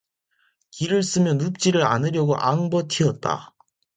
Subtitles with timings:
[0.71, 3.53] 기를 쓰며 눕지를 않으려고 앙버티었다.